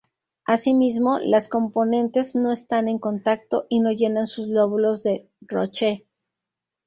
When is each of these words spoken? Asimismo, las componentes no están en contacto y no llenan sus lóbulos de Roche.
Asimismo, 0.45 1.19
las 1.19 1.47
componentes 1.47 2.33
no 2.33 2.51
están 2.51 2.87
en 2.87 2.97
contacto 2.97 3.67
y 3.69 3.81
no 3.81 3.91
llenan 3.91 4.25
sus 4.25 4.47
lóbulos 4.47 5.03
de 5.03 5.29
Roche. 5.41 6.07